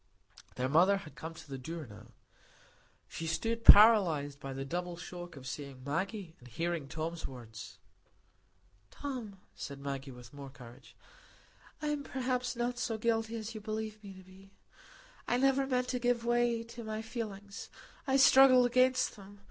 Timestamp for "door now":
1.59-2.07